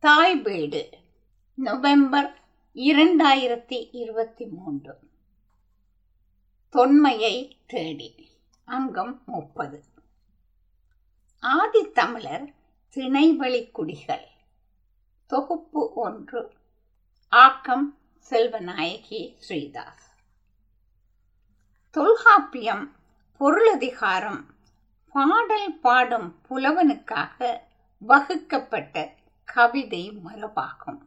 தாய் 0.00 0.36
வீடு 0.36 0.90
நவம்பர் 1.54 2.38
இரண்டாயிரத்தி 2.74 3.88
இருபத்தி 3.92 4.46
மூன்று. 4.46 4.98
தொன்மையை 6.68 7.56
தேடி 7.66 8.30
அங்கம் 8.64 9.22
முப்பது. 9.26 9.84
ஆதித்தமிழர் 11.42 12.54
திணைவழி 12.94 13.70
குடிகள் 13.70 14.26
தொகுப்பு 15.26 15.92
ஒன்று 15.94 16.52
ஆக்கம் 17.28 17.98
செல்வநாயகி 18.30 19.34
ஸ்ரீதாஸ். 19.48 20.14
தொல்காப்பியம் 21.90 22.96
பொருளதிகாரம் 23.38 24.44
பாடல் 25.12 25.78
பாடும் 25.78 26.38
புலவனுக்காக 26.48 27.60
வகுக்கப்பட்ட 27.98 29.16
கவிதை 29.48 30.04
மரபாகும் 30.24 31.00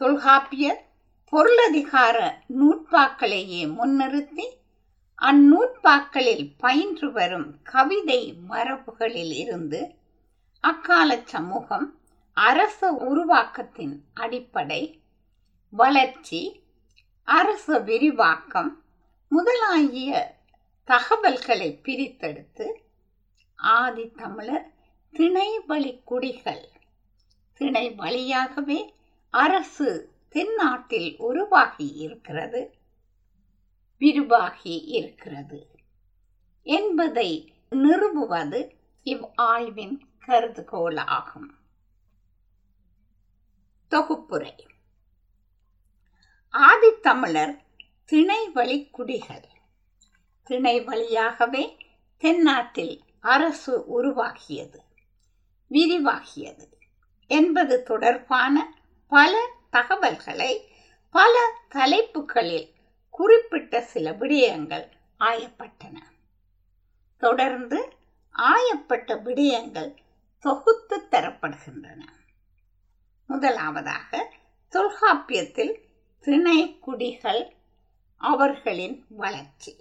தொல்காப்பியர் 0.00 0.80
பொருளதிகார 1.32 2.16
நூற்பாக்களையே 2.58 3.62
முன்னிறுத்தி 3.76 4.46
அந்நூற்பாக்களில் 5.18 6.46
பயின்று 6.56 7.08
வரும் 7.12 7.48
கவிதை 7.62 8.20
மரபுகளில் 8.48 9.34
இருந்து 9.34 9.80
அக்கால 10.64 11.10
சமூகம் 11.24 11.86
அரச 12.36 12.80
உருவாக்கத்தின் 13.02 13.94
அடிப்படை 14.14 14.82
வளர்ச்சி 15.72 16.40
அரச 17.28 17.78
விரிவாக்கம் 17.80 18.70
முதலாகிய 19.32 20.12
தகவல்களை 20.88 21.70
பிரித்தெடுத்து 21.84 22.66
ஆதி 23.58 24.06
தமிழர் 24.16 24.66
திணை 25.12 25.60
வழி 25.60 26.00
குடிகள் 26.04 26.68
திணை 27.54 27.90
வழியாகவே 27.90 28.94
அரசு 29.30 30.12
தென்னாட்டில் 30.28 31.16
உருவாகி 31.16 31.86
இருக்கிறது. 31.86 32.74
விரிவாகி 33.98 34.78
இருக்கிறது. 34.78 35.68
என்பதை 36.62 37.54
நிறுவுவது 37.70 38.76
இவ் 39.02 39.24
ஆய்வின் 39.34 40.08
கருதுகோளாகும். 40.26 41.50
தொகுப்புரை. 43.90 44.66
ஆதித்தமிழர் 46.52 47.60
திணை 48.04 48.48
வழி 48.48 48.90
குடிகள் 48.90 49.48
திணை 50.42 50.80
வழியாகவே 50.80 51.76
தென்னாட்டில் 52.18 53.02
அரசு 53.20 53.84
உருவாகியது. 53.86 54.90
விரிவாகியது 55.72 56.72
என்பது 57.26 57.82
தொடர்பான 57.82 58.78
பல 59.08 59.50
தகவல்களை 59.70 60.74
பல 61.10 61.58
தலைப்புகளில் 61.68 62.72
குறிப்பிட்ட 63.10 63.80
சில 63.80 64.10
விடயங்கள் 64.10 64.90
ஆயப்பட்டன. 65.20 65.96
தொடர்ந்து 67.18 67.96
ஆயப்பட்ட 68.38 69.14
விடயங்கள் 69.22 69.96
தொகுத்து 70.38 71.06
தரப்படுகின்றன. 71.10 72.00
முதலாவதாக 73.26 74.32
தொல்காப்பியத்தில் 74.68 75.74
திணை 76.20 76.78
குடிகள் 76.78 77.56
அவர்களின் 78.16 79.04
வளர்ச்சி. 79.08 79.76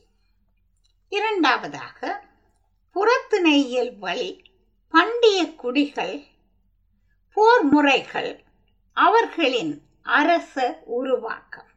இரண்டாவதாக 1.09 2.23
புறத்திணையியல் 2.95 3.97
வழி 3.97 4.50
பண்டிய 4.91 5.55
குடிகள் 5.55 6.23
போர் 7.33 7.63
முறைகள் 7.63 8.43
அவர்களின் 8.93 9.81
அரச 10.01 10.81
உருவாக்கம். 10.85 11.67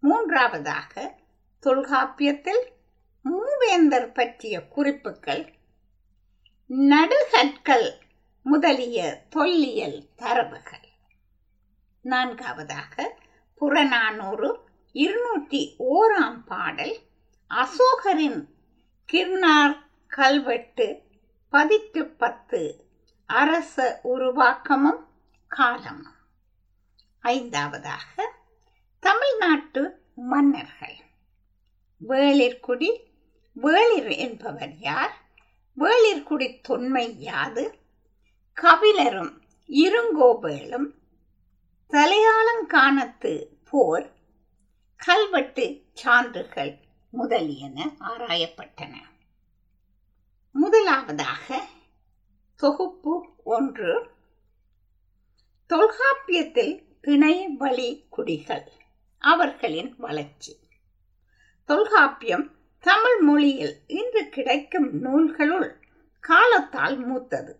மூன்றாவதாக 0.00 1.18
தொல்காப்பியத்தில் 1.60 2.72
மூவேந்தர் 3.24 4.14
பற்றிய 4.14 4.68
குறிப்புகள் 4.68 5.54
நடுகற்கள் 6.66 7.98
முதலிய 8.42 9.26
தொல்லியல் 9.30 10.06
தரவுகள். 10.16 10.88
நான்காவதாக 12.00 13.18
புறநானூறு 13.54 14.58
இருநூற்றி 14.92 15.76
ஓராம் 15.78 16.44
பாடல் 16.46 16.98
அசோகரின் 17.50 18.48
கிர்னார் 19.12 19.76
கல்வெட்டு 20.06 21.03
பதிக்கு 21.54 22.06
பத்து. 22.06 22.84
அரச 23.26 24.00
உருவாக்கமும் 24.04 25.06
காலமும் 25.46 26.14
ஐந்தாவதாக 27.20 28.32
தமிழ்நாட்டு 29.00 30.02
மன்னர்கள். 30.14 30.96
வேளிர்குடி 32.08 32.98
வேளிர் 33.62 34.16
என்பவர் 34.16 34.78
யார்? 34.78 35.16
வேளிர்குடி 35.78 36.60
தொன்மை 36.62 37.20
யாது? 37.20 37.78
கபிலரும் 38.60 39.40
இருங்கோபேளும் 39.68 40.90
தலையாளங்கானத்து 41.88 43.46
போர் 43.70 44.12
கல்வெட்டு 44.96 45.82
சான்றுகள் 45.92 46.78
முதலியன 47.10 47.90
ஆராயப்பட்டன. 48.00 49.03
முதலாவதாக 50.74 51.64
தொகுப்பு 52.56 53.26
ஒன்று. 53.44 54.10
தொல்காப்பியத்தில் 55.66 56.84
திணை 57.00 57.48
வழி 57.48 58.06
குடிகள் 58.08 58.72
அவர்களின் 59.18 59.94
வளர்ச்சி. 59.98 60.58
தொல்காப்பியம் 61.64 62.50
தமிழ் 62.80 63.18
மொழியில் 63.20 63.76
இன்று 63.86 64.28
கிடைக்கும் 64.28 65.00
நூல்களுள் 65.00 65.80
காலத்தால் 66.20 66.96
மூத்தது. 66.96 67.58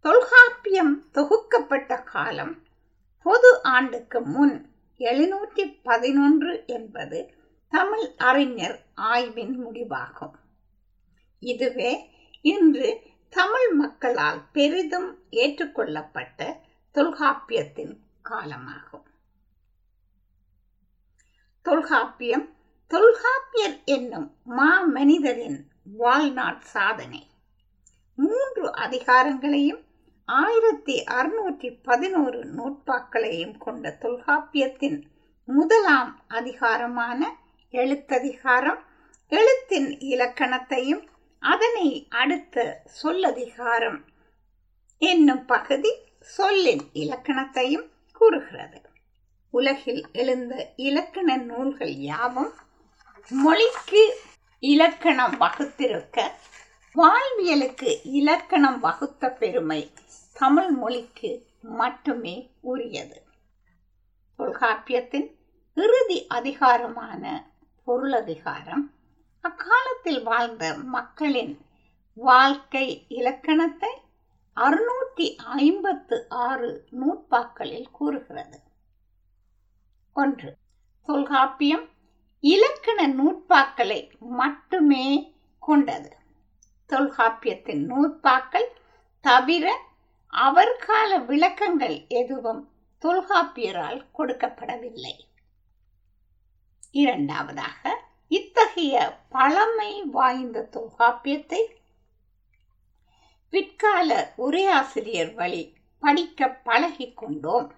தொல்காப்பியம் 0.00 1.04
தொகுக்கப்பட்ட 1.14 2.04
காலம் 2.04 2.62
பொது 3.22 3.62
ஆண்டுக்கு 3.62 4.20
முன் 4.20 4.70
எழுநூற்றி 4.98 5.80
பதினொன்று 5.82 6.64
என்பது 6.66 7.34
தமிழ் 7.68 8.08
அறிஞர் 8.16 8.84
ஆய்வின் 8.94 9.66
முடிவாகும். 9.66 10.44
இதுவே 11.40 12.10
இன்று 12.42 13.00
தமிழ் 13.28 13.72
மக்களால் 13.72 14.42
பெரிதும் 14.52 15.18
ஏற்றுக்கொள்ளப்பட்ட 15.30 16.60
தொல்காப்பியத்தின் 16.94 17.96
காலமாகும். 18.24 19.06
தொல்காப்பியம் 21.62 22.54
தொல்காப்பியர் 22.86 23.84
என்னும் 23.84 24.34
மா 24.44 24.80
மனிதரின் 24.80 25.68
வாழ்நாள் 25.84 26.60
சாதனை. 26.60 27.26
மூன்று 28.14 28.70
அதிகாரங்களையும் 28.70 29.84
ஆயிரத்தி 30.24 31.04
அறுநூற்றி 31.04 31.78
பதினோரு 31.82 32.44
நூற்பாக்களையும் 32.44 33.58
கொண்ட 33.58 33.98
தொல்காப்பியத்தின் 34.00 35.02
முதலாம் 35.44 36.24
அதிகாரமான 36.28 37.36
எழுத்ததிகாரம் 37.72 38.80
எழுத்தின் 39.28 39.98
இலக்கணத்தையும் 40.00 41.08
அதனை 41.50 42.06
அடுத்த 42.10 42.82
சொல்லதிகாரம் 43.02 43.98
என்னும் 44.98 45.44
பகுதி 45.44 45.92
சொல்லின் 46.20 46.82
இலக்கணத்தையும் 46.94 47.88
கூறுகிறது. 48.12 48.80
உலகில் 49.50 50.02
எழுந்த 50.12 50.72
இலக்கண 50.76 51.36
நூல்கள் 51.36 51.94
யாவும் 52.10 52.52
மொழிக்கு 53.28 54.02
இலக்கணம் 54.58 55.40
வகுத்திருக்க 55.40 56.30
வாழ்வியலுக்கு 56.94 57.90
இலக்கணம் 58.04 58.80
வகுத்த 58.80 59.30
பெருமை 59.30 59.92
தமிழ் 60.32 60.70
மொழிக்கு 60.70 61.30
மட்டுமே 61.62 62.50
உரியது. 62.60 63.18
தொல்காப்பியத்தின் 64.38 65.28
இறுதி 65.74 66.26
அதிகாரமான 66.26 67.22
பொருளதிகாரம் 67.86 68.84
அக்காலத்தில் 69.46 70.22
வாழ்ந்த 70.22 70.74
மக்களின் 70.74 71.66
வாழ்க்கை 72.14 73.04
இலக்கணத்தை 73.08 73.90
அறுநூற்றி 74.56 75.26
ஐம்பத்து 75.36 76.28
ஆறு 76.28 76.70
நூற்பாக்களில் 76.90 77.90
கூறுகிறது. 77.90 78.58
ஒன்று 80.12 80.56
தொல்காப்பியம் 81.06 81.88
இலக்கண 82.40 83.08
நூற்பாக்களை 83.08 84.18
மட்டுமே 84.18 85.36
கொண்டது. 85.58 86.16
தொல்காப்பியத்தின் 86.88 87.84
நூற்பாக்கள் 87.86 88.68
தவிர 89.20 89.78
அவர்கால 90.26 91.18
விளக்கங்கள் 91.18 92.06
எதுவும் 92.08 92.68
தொல்காப்பியரால் 93.04 94.02
கொடுக்கப்படவில்லை. 94.18 95.14
இரண்டாவதாக 96.90 98.04
இத்தகைய 98.28 99.22
பழமை 99.28 100.02
வாய்ந்த 100.02 100.68
தொல்காப்பியத்தை 100.72 101.62
பிற்கால 103.50 104.34
உரையாசிரியர் 104.38 105.34
வழி 105.34 105.76
படிக்க 105.98 106.48
பழகி 106.48 107.14
கொண்டோம் 107.14 107.74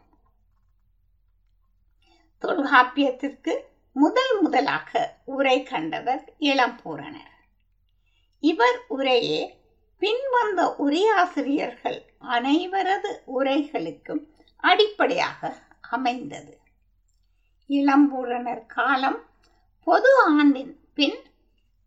தொல்காப்பியத்திற்கு 2.43 3.53
முதல் 3.93 4.41
முதலாக 4.41 5.21
உரை 5.25 5.63
கண்டவர் 5.63 6.35
இளம்பூரணர். 6.41 7.35
இவர் 8.39 8.79
உரையே 8.91 9.41
பின்வந்த 10.03 10.61
உரையாசிரியர்கள் 10.79 12.01
அனைவரது 12.21 13.13
உரைகளுக்கும் 13.25 14.35
அடிப்படையாக 14.57 15.55
அமைந்தது. 15.81 16.61
இளம்பூரணர் 17.71 18.67
காலம் 18.67 19.28
பொது 19.89 20.23
ஆண்டின் 20.25 20.81
பின் 20.95 21.19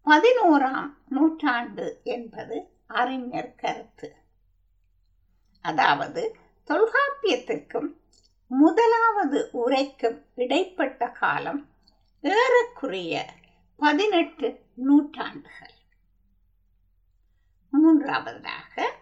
பதினோராம் 0.05 0.93
நூற்றாண்டு 1.07 1.99
என்பது 2.03 2.67
அறிஞர் 2.87 3.55
கருத்து. 3.55 4.15
அதாவது 5.61 6.35
தொல்காப்பியத்திற்கும் 6.67 7.95
முதலாவது 8.47 9.49
உரைக்கும் 9.51 10.25
இடைப்பட்ட 10.35 11.09
காலம் 11.09 11.69
ஏறக்குறைய 12.21 13.25
பதினெட்டு 13.75 14.61
நூற்றாண்டுகள். 14.75 15.73
மூன்றாவதாக 17.69 18.93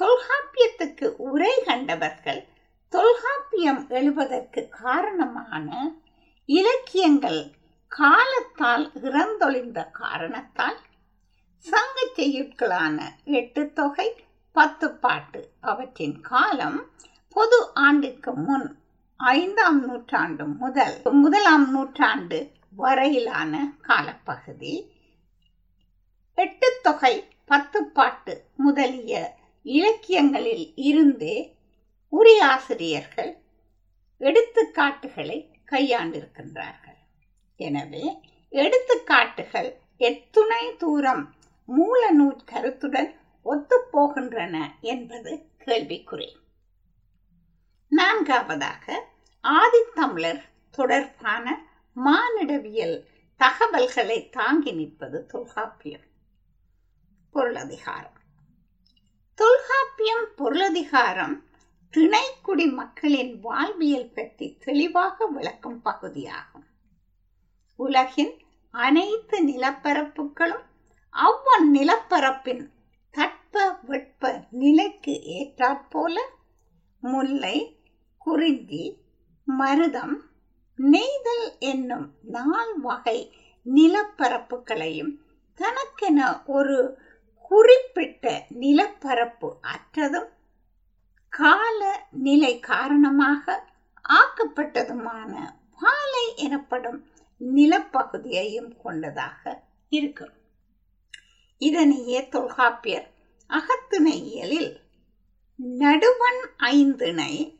தொல்காப்பியத்துக்கு 0.00 1.06
உரை 1.16 1.62
கண்டவர்கள் 1.64 2.44
தொல்காப்பியம் 2.88 3.88
எழுவதற்கு 3.88 4.68
காரணமான 4.68 5.94
இலக்கியங்கள் 6.44 7.60
காலத்தால் 7.98 8.86
இறந்தொழிந்த 9.02 9.90
காரணத்தால் 9.90 10.78
சங்க 11.70 11.96
செய்யுட்களான 12.16 12.98
எட்டு 13.24 13.72
தொகை 13.72 14.08
பத்து 14.52 14.86
பாட்டு 14.94 15.40
அவற்றின் 15.60 16.20
காலம் 16.20 16.78
பொது 17.28 17.58
ஆண்டிற்கு 17.74 18.32
முன் 18.34 18.66
ஐந்தாம் 19.16 19.80
நூற்றாண்டு 19.84 20.44
முதல் 20.46 20.96
முதலாம் 21.10 21.66
நூற்றாண்டு 21.70 22.38
வரையிலான 22.76 23.60
காலப்பகுதி. 23.82 24.74
எட்டு 26.34 26.78
தொகை 26.82 27.14
பத்து 27.44 27.84
பாட்டு 27.84 28.34
முதலிய 28.56 29.36
இலக்கியங்களில் 29.62 30.72
இருந்தே 30.74 31.36
உரியாசிரியர்கள் 32.12 33.32
எடுத்துக்காட்டுகளை 34.20 35.38
கையாண்டிருக்கின்றார்கள். 35.70 36.91
எனவே 37.68 38.04
எடுத்துக்காட்டுகள் 38.52 39.70
எத்துணை 40.00 40.64
தூரம் 40.76 41.24
மூல 41.68 42.00
நூற்கருத்துடன் 42.12 43.10
ஒத்துப்போகின்றன 43.46 44.56
என்பது 44.80 45.32
கேள்விக்குறி. 45.64 46.30
நான்காவதாக 47.92 48.84
ஆதித்தமிழர் 49.44 50.42
தொடர்பான 50.70 51.46
மானிடவியல் 51.96 52.96
தகவல்களை 53.40 54.18
தாங்கி 54.28 54.72
நிற்பது 54.72 55.18
தொல்காப்பியம். 55.26 56.06
பொருளதிகாரம். 57.34 58.18
தொல்காப்பியம் 59.38 60.26
பொருளதிகாரம் 60.36 61.36
திணைக்குடி 61.94 62.66
மக்களின் 62.72 63.32
வாழ்வியல் 63.40 64.12
பற்றி 64.14 64.46
தெளிவாக 64.58 65.26
விளக்கும் 65.26 65.80
பகுதியாகும். 65.82 66.61
உலகின் 67.82 68.32
அனைத்து 68.74 69.36
நிலப்பரப்புகளும் 69.44 70.64
அவ்வன் 71.14 71.66
நிலப்பரப்பின் 71.74 72.62
தட்ப 73.14 73.54
வெட்ப 73.82 74.30
நிலைக்கு 74.60 75.14
ஏற்றாற்போல 75.36 76.16
முல்லை 77.02 77.56
குறிஞ்சி 78.26 78.84
மருதம் 79.48 80.16
நெய்தல் 80.78 81.46
என்னும் 81.70 82.06
நால் 82.32 82.74
வகை 82.80 83.18
நிலப்பரப்புகளையும் 83.66 85.12
தனக்கென 85.60 86.20
ஒரு 86.50 86.78
குறிப்பிட்ட 87.50 88.26
நிலப்பரப்பு 88.58 89.48
அற்றதும் 89.72 90.30
கால 91.32 91.80
நிலை 92.24 92.52
காரணமாக 92.64 93.44
ஆக்கப்பட்டதுமான 94.14 95.32
பாலை 95.76 96.24
எனப்படும் 96.44 97.00
நிலப்பகுதியையும் 97.42 98.80
கொண்டதாக 98.82 99.62
இருக்கும் 99.88 100.32
இதனையே 101.58 102.28
தொல்காப்பியர் 102.28 103.10
அகத்திணையியலில் 103.50 104.80
நடுவன் 105.78 106.42
ஐந்திணை 106.56 107.58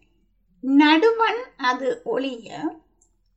நடுவன் 0.63 1.43
அது 1.57 2.03
ஒளிய 2.05 2.79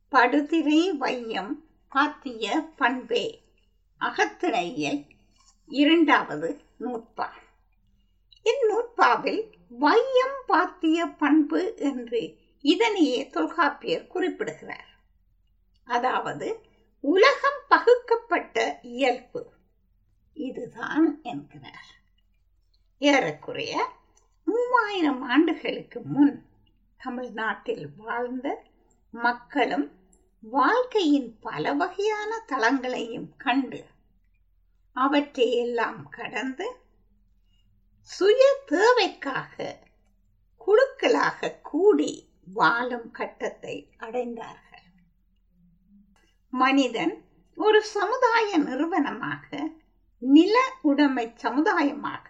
படுதிரை 0.08 0.96
வையம் 0.96 1.64
பாத்திய 1.88 2.72
பண்பே 2.76 3.44
அகத்திணையில் 4.00 5.06
இரண்டாவது 5.66 6.60
நூற்பா. 6.80 7.28
இந்நூற்பாவில் 8.44 9.52
வையம் 9.68 10.38
பாத்திய 10.46 11.06
பண்பு 11.06 11.74
என்று 11.76 12.36
இதனையே 12.62 13.30
தொல்காப்பியர் 13.30 14.06
குறிப்பிடுகிறார். 14.06 14.95
அதாவது 15.86 16.66
உலகம் 17.00 17.60
பகுக்கப்பட்ட 17.68 18.78
இயல்பு. 18.82 19.52
இதுதான் 20.34 21.22
என்கிறார். 21.22 21.90
ஏறக்குறைய 22.98 23.90
மூவாயிரம் 24.44 25.22
ஆண்டுகளுக்கு 25.22 26.00
முன் 26.00 26.46
தமிழ்நாட்டில் 26.96 27.88
வாழ்ந்த 27.96 28.64
மக்களும் 29.10 29.92
வாழ்க்கையின் 30.40 31.38
பல 31.38 31.72
வகையான 31.72 32.44
தளங்களையும் 32.48 33.28
கண்டு 33.36 33.84
அவற்றை 34.92 35.56
எல்லாம் 35.56 36.08
கடந்து 36.08 36.76
சுய 38.00 38.62
தேவைக்காக 38.66 39.78
குழுக்களாக 40.66 41.60
கூடி 41.62 42.28
வாழும் 42.54 43.10
கட்டத்தை 43.10 43.90
அடைந்தார்கள். 43.98 44.65
மனிதன் 46.60 47.14
ஒரு 47.58 47.80
சமுதாய 47.96 48.48
நிறுவனமாக 48.58 49.48
நில 50.22 50.56
உடைமை 50.82 51.24
சமுதாயமாக 51.42 52.28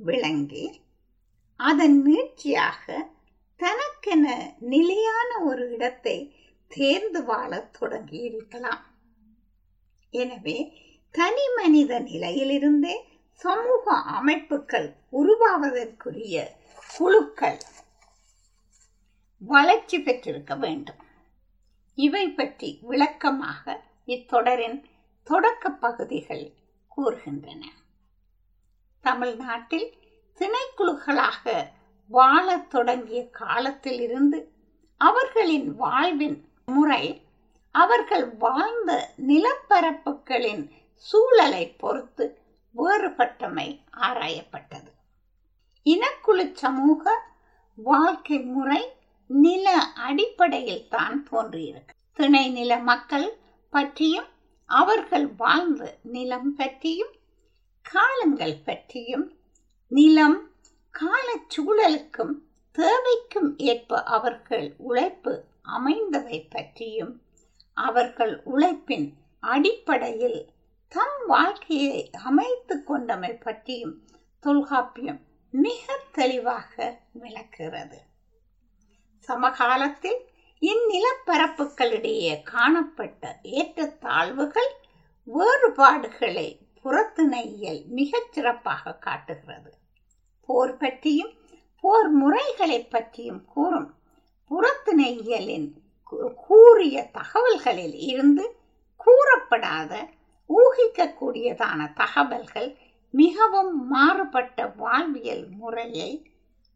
விளங்கி 0.00 0.66
அதன் 1.60 1.96
நீட்சியாக 2.06 2.84
தனக்கென 3.60 4.26
நிலையான 4.72 5.30
ஒரு 5.40 5.64
இடத்தை 5.70 6.16
தேர்ந்து 6.70 7.20
வாழத் 7.24 7.72
தொடங்கி 7.78 8.18
இருக்கலாம் 8.20 8.84
எனவே 10.14 10.58
தனி 11.14 11.46
மனித 11.56 12.00
நிலையிலிருந்தே 12.00 12.94
சமூக 13.44 13.86
அமைப்புகள் 14.18 14.88
உருவாவதற்குரிய 15.12 16.36
குழுக்கள் 16.96 17.60
வளர்ச்சி 19.42 19.98
பெற்றிருக்க 20.00 20.52
வேண்டும். 20.56 21.02
இவை 21.98 22.30
பற்றி 22.30 22.78
விளக்கமாக 22.82 23.64
இத்தொடரின் 24.06 24.84
தொடக்க 25.22 25.70
பகுதிகள் 25.70 26.52
கூறுகின்றன. 26.96 27.62
தமிழ்நாட்டில் 29.00 29.88
திணைக்குழுக்களாக 30.38 31.66
வாழத் 32.10 32.70
தொடங்கிய 32.70 33.30
காலத்தில் 33.30 34.00
இருந்து 34.00 34.38
அவர்களின் 34.96 35.74
வாழ்வின் 35.76 36.38
முறை 36.66 37.04
அவர்கள் 37.70 38.26
வாழ்ந்த 38.36 38.92
நிலப்பரப்புகளின் 39.26 40.70
சூழலை 40.92 41.64
பொறுத்து 41.72 42.24
வேறுபட்டமை 42.76 43.68
ஆராயப்பட்டது. 43.96 44.90
இனக்குழு 45.86 46.52
சமூக 46.52 47.04
வாழ்க்கை 47.74 48.38
முறை 48.38 48.82
நில 49.28 49.70
அடிப்படையில் 49.78 50.88
தான் 50.88 51.26
தோன்றியிருக்கு. 51.32 51.94
திணை 52.12 52.50
நில 52.50 52.78
மக்கள் 52.78 53.38
பற்றியும் 53.70 54.26
அவர்கள் 54.64 55.34
வாழ்ந்த 55.34 55.98
நிலம் 56.02 56.54
பற்றியும் 56.54 57.14
காலங்கள் 57.82 58.56
பற்றியும் 58.64 59.32
நிலம் 59.88 60.50
காலச்சூழலுக்கும் 60.94 62.34
தேவைக்கும் 62.78 63.56
ஏற்ப 63.56 64.02
அவர்கள் 64.02 64.74
உழைப்பு 64.78 65.44
அமைந்ததை 65.62 66.50
பற்றியும் 66.50 67.22
அவர்கள் 67.74 68.42
உழைப்பின் 68.44 69.14
அடிப்படையில் 69.40 70.48
தம் 70.88 71.26
வாழ்க்கையை 71.26 72.10
அமைத்து 72.24 72.82
கொண்டமை 72.88 73.40
பற்றியும் 73.40 74.02
தொல்காப்பியம் 74.40 75.20
மிக 75.50 75.98
தெளிவாக 76.12 77.00
விளக்குகிறது. 77.12 78.06
சமகாலத்தில் 79.28 80.20
இந்நிலப்பரப்புகளிடையே 80.62 82.32
காணப்பட்ட 82.42 83.22
ஏற்றத்தாழ்வுகள் 83.58 84.72
வேறுபாடுகளை 85.28 86.48
புறத்திணையியல் 86.84 87.82
மிகச் 87.98 88.32
சிறப்பாக 88.32 88.94
காட்டுகிறது. 89.06 89.70
போர் 90.48 90.76
பற்றியும் 90.76 91.32
போர் 91.84 92.10
முறைகளை 92.10 92.80
பற்றியும் 92.84 93.42
கூறும் 93.54 93.90
புறத்திணையியலின் 94.50 95.68
கூறிய 96.46 96.96
தகவல்களில் 97.12 97.96
இருந்து 98.10 98.44
கூறப்படாத 99.00 99.92
ஊகிக்கக்கூடியதான 100.50 101.80
தகவல்கள் 101.94 102.70
மிகவும் 103.14 103.72
மாறுபட்ட 103.88 104.66
வாழ்வியல் 104.76 105.44
முறையை 105.58 106.10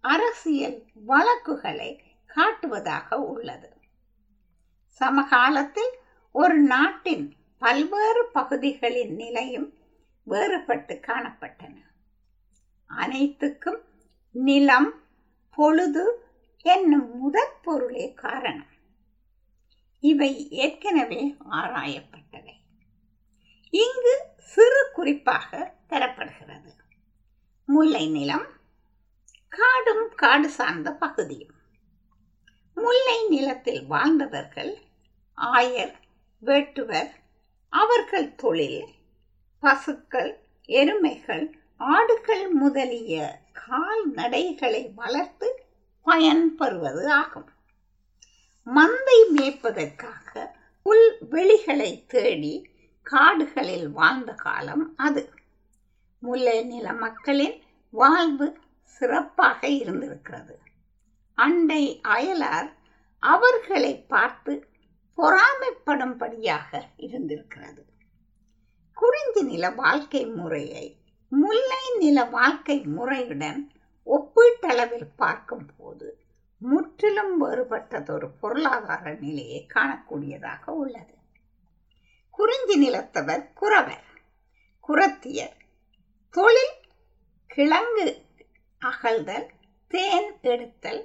அரசியல் 0.05 0.79
வழக்குகளை 1.07 1.91
காட்டுவதாக 2.37 3.15
உள்ளது. 3.15 3.77
சமகாலத்தில் 4.87 5.99
ஒரு 6.33 6.59
நாட்டின் 6.59 7.37
பல்வேறு 7.59 8.29
பகுதிகளின் 8.33 9.15
நிலையும் 9.15 9.75
வேறுபட்டு 10.27 11.01
காணப்பட்டன. 11.01 11.77
அனைத்துக்கும் 12.87 13.85
நிலம் 14.33 15.03
பொழுது 15.51 16.25
என்னும் 16.57 17.19
முதற் 17.19 17.62
பொருளே 17.62 18.12
காரணம். 18.12 18.67
இவை 20.01 20.49
ஏற்கனவே 20.51 21.37
ஆராயப்பட்டவை. 21.51 22.53
இங்கு 23.71 24.27
சிறு 24.39 24.91
குறிப்பாக 24.95 25.75
தரப்படுகிறது. 25.89 26.71
முல்லை 27.67 28.11
நிலம் 28.11 28.47
காடும் 29.49 30.15
காடு 30.15 30.49
சார்ந்த 30.49 30.93
பகுதியும். 30.93 31.61
முல்லை 32.83 33.29
நிலத்தில் 33.29 33.83
வாழ்ந்தவர்கள் 33.87 34.73
ஆயர் 35.37 35.95
வேட்டுவர் 36.45 37.11
அவர்கள் 37.69 38.35
தொழில் 38.35 38.85
பசுக்கள் 39.61 40.33
எருமைகள் 40.69 41.45
ஆடுகள் 41.77 42.49
முதலிய 42.49 43.39
கால்நடைகளை 43.69 44.81
வளர்த்து 44.95 45.49
பயன்பெறுவது 46.07 47.07
ஆகும். 47.09 47.49
மந்தை 48.67 49.19
மேய்ப்பதற்காக 49.35 50.51
புல் 50.83 51.17
வெளிகளை 51.31 52.07
தேடி 52.07 52.55
காடுகளில் 53.03 53.89
வாழ்ந்த 53.91 54.33
காலம் 54.33 54.95
அது. 54.97 55.23
முல்லை 56.19 56.62
நில 56.65 56.93
மக்களின் 56.93 57.62
வாழ்வு 57.91 58.59
சிறப்பாக 58.83 59.69
இருந்திருக்கிறது. 59.69 60.59
அண்டை 61.43 62.01
அயலார் 62.09 62.69
அவர்களை 63.19 63.93
பார்த்து 64.13 64.53
பொறாமைப்படும்படியாக 65.17 66.81
இருந்திருக்கிறது. 66.97 67.83
குறிஞ்சி 68.95 69.43
நில 69.43 69.71
வாழ்க்கை 69.71 70.27
முறையை 70.27 70.87
முல்லை 71.33 71.85
நில 71.99 72.25
வாழ்க்கை 72.25 72.79
முறையுடன் 72.81 73.61
ஒப்பீட்டளவில் 74.07 75.09
பார்க்கும் 75.17 75.69
போது 75.79 76.09
முற்றிலும் 76.63 77.35
வேறுபட்டதொரு 77.45 78.29
பொருளாதார 78.41 79.15
நிலையை 79.21 79.67
காணக்கூடியதாக 79.75 80.65
உள்ளது. 80.65 81.15
குறிஞ்சி 82.31 82.77
நிலத்தவர் 82.77 83.45
குறவர். 83.53 84.07
குரத்தியர் 84.89 85.57
தொழில் 86.35 86.77
கிழங்கு 87.47 88.07
அகழ்தல் 88.83 89.49
தேன் 89.91 90.31
எடுத்தல் 90.43 91.03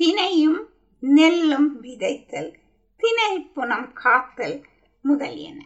தினையும் 0.00 0.60
நெல்லும் 1.00 1.82
விதைத்தல் 1.82 2.54
தினை 2.96 3.50
புனம் 3.56 3.92
காத்தல் 3.92 4.64
முதலியன. 5.02 5.64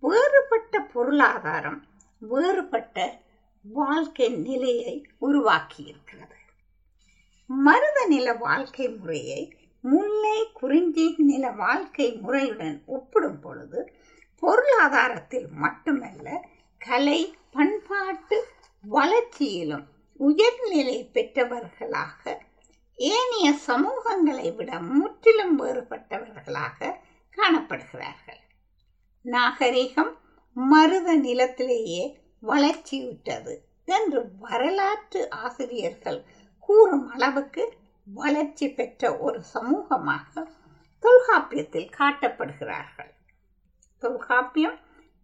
வேறுபட்ட 0.00 0.80
பொருளாதாரம் 0.80 1.84
வேறுபட்ட 2.18 3.20
வாழ்க்கை 3.62 4.28
நிலையை 4.28 5.06
உருவாக்கியிருக்கிறது. 5.20 6.36
மருத 7.46 8.06
நில 8.08 8.32
வாழ்க்கை 8.32 8.88
முறையை 8.88 9.56
முல்லை 9.80 10.52
குறிஞ்சி 10.52 11.14
நில 11.18 11.50
வாழ்க்கை 11.50 12.12
முறையுடன் 12.12 12.82
ஒப்பிடும் 12.86 13.40
பொழுது 13.40 13.92
பொருளாதாரத்தில் 14.36 15.48
மட்டுமல்ல 15.48 16.48
கலை 16.78 17.34
பண்பாட்டு 17.50 18.44
வளர்ச்சியிலும் 18.90 19.86
உயர்நிலை 20.16 21.10
பெற்றவர்களாக 21.12 22.44
ஏனைய 22.98 23.52
சமூகங்களை 23.66 24.54
விட 24.54 24.80
முற்றிலும் 24.80 25.60
வேறுபட்டவர்களாக 25.60 26.94
காணப்படுகிறார்கள். 27.36 28.40
நாகரிகம் 29.20 30.18
மருத 30.52 31.16
நிலத்திலேயே 31.16 32.20
வளர்ச்சியுற்றது 32.42 33.54
என்று 33.84 34.30
வரலாற்று 34.38 35.30
ஆசிரியர்கள் 35.30 36.24
கூறும் 36.58 37.08
அளவுக்கு 37.08 37.72
வளர்ச்சி 38.04 38.68
பெற்ற 38.68 39.16
ஒரு 39.16 39.40
சமூகமாக 39.54 40.46
தொல்காப்பியத்தில் 40.98 41.90
காட்டப்படுகிறார்கள். 41.98 43.12
தொல்காப்பியம் 43.98 44.78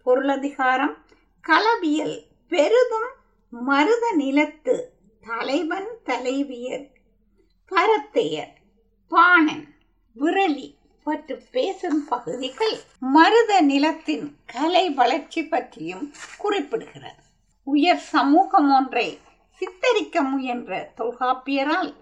பொருளதிகாரம் 0.06 0.96
களவியல் 1.44 2.16
பெரிதும் 2.48 3.10
மருத 3.48 4.12
நிலத்து 4.16 4.74
தலைவன் 5.20 5.90
தலைவியர் 6.04 6.86
பரத்தையர் 7.74 8.52
பாணன் 9.08 9.66
விரலி 10.16 10.68
பற்றி 11.06 11.34
பேசும் 11.50 12.04
பகுதிகள் 12.04 12.74
மருத 12.98 13.60
நிலத்தின் 13.60 14.26
கலை 14.44 14.90
வளர்ச்சி 14.90 15.42
பற்றியும் 15.44 16.12
குறிப்பிடுகிறது. 16.42 17.22
உயர் 17.66 18.02
சமூகம் 18.14 18.70
ஒன்றை 18.72 19.18
சித்தரிக்க 19.60 20.22
முயன்ற 20.22 20.92
தொல்காப்பியரால் 20.96 21.92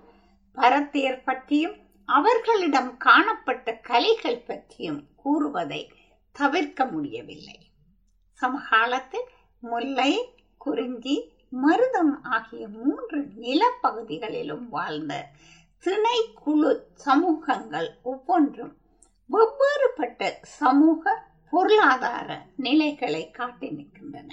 பரத்தையர் 0.57 1.25
பற்றியும் 1.25 1.77
அவர்களிடம் 2.09 2.97
காணப்பட்ட 2.97 3.77
கலைகள் 3.81 4.45
பற்றியும் 4.47 5.01
கூறுவதை 5.17 5.93
தவிர்க்க 6.37 6.85
முடியவில்லை. 6.85 7.59
சமகாலத்தில் 8.41 9.29
முல்லை 9.63 10.13
குறிஞ்சி 10.57 11.17
மருதம் 11.63 12.13
ஆகிய 12.23 12.69
மூன்று 12.69 13.19
நிலப்பகுதிகளிலும் 13.41 14.67
வாழ்ந்த 14.69 15.15
திணைக்குழு 15.85 16.81
சமூகங்கள் 16.95 17.89
ஒவ்வொன்றும் 18.03 18.77
வெவ்வேறுபட்ட 19.31 20.39
சமூக 20.43 21.29
பொருளாதார 21.51 22.47
நிலைகளை 22.57 23.31
காட்டி 23.31 23.71
நிற்கின்றன. 23.71 24.29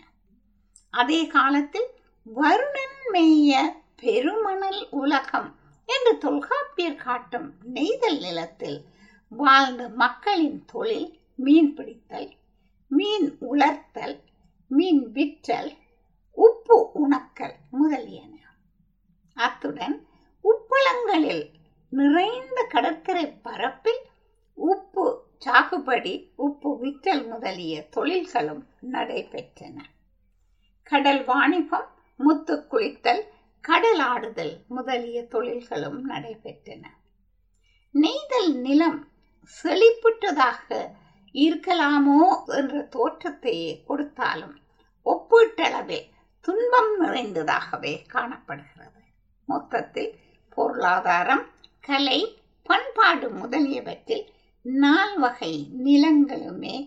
அதே 0.89 1.27
காலத்தில் 1.27 1.89
வருணன் 2.23 2.99
மேய 3.13 3.59
பெருமணல் 3.95 4.87
உலகம் 4.89 5.55
என்று 5.85 6.17
தொல்காப்பியர் 6.17 6.95
காட்டும் 6.95 7.53
நெய்தல் 7.63 8.19
நிலத்தில் 8.19 8.85
வாழ்ந்த 9.29 9.89
மக்களின் 9.89 10.65
தொழில் 10.65 11.19
மீன் 11.35 11.73
பிடித்தல் 11.73 12.29
மீன் 12.87 13.37
உலர்த்தல் 13.39 14.19
மீன் 14.67 15.11
விற்றல் 15.11 15.71
உப்பு 16.31 16.89
உணக்கல் 16.93 17.55
முதலியன. 17.71 18.35
அத்துடன் 19.33 20.06
உப்பளங்களில் 21.07 21.45
நிறைந்த 21.89 22.59
கடற்கரை 22.69 23.25
பரப்பில் 23.41 23.99
உப்பு 24.57 25.05
சாகுபடி 25.45 26.13
உப்பு 26.35 26.69
விற்றல் 26.81 27.23
முதலிய 27.27 27.75
தொழில்களும் 27.89 28.63
நடைபெற்றன. 28.91 29.77
கடல் 30.83 31.21
வாணிபம் 31.23 31.87
முத்து 32.19 32.55
குளித்தல் 32.71 33.21
கடல் 33.61 33.99
ஆடுதல் 33.99 34.53
முதலிய 34.67 35.23
தொழில்களும் 35.23 35.99
நடைபெற்றன. 36.09 36.83
நெய்தல் 37.95 38.51
நிலம் 38.65 38.99
செழிப்புற்றதாக 39.63 40.67
இருக்கலாமோ 41.35 42.21
என்ற 42.59 42.87
தோற்றத்தையே 42.97 43.73
கொடுத்தாலும் 43.85 44.55
ஒப்பீட்டளவில் 45.05 46.07
துன்பம் 46.45 46.93
நிறைந்ததாகவே 47.01 47.95
காணப்படுகிறது. 48.07 49.01
மொத்தத்தில் 49.49 50.13
பொருளாதாரம் 50.57 51.43
கலை 51.87 52.19
பண்பாடு 52.63 53.27
முதலியவற்றில் 53.31 54.23
நால்வகை 54.61 55.51
நிலங்களுமே 55.85 56.77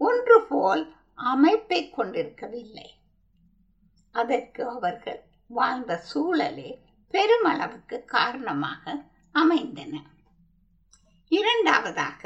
ஒன்று 0.00 0.36
போல் 0.48 0.84
அமைப்பை 1.14 1.80
கொண்டிருக்கவில்லை. 1.90 2.88
அதற்கு 4.14 4.62
அவர்கள் 4.68 5.20
வாழ்ந்த 5.58 5.92
சூழலே 6.10 6.70
பெருமளவுக்கு 7.14 7.98
காரணமாக 8.04 8.94
அமைந்தன. 9.34 9.94
இரண்டாவதாக 11.32 12.22